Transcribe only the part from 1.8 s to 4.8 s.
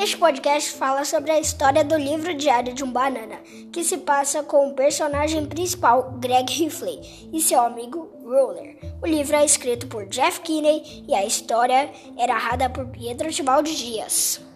do livro Diário de um Banana, que se passa com o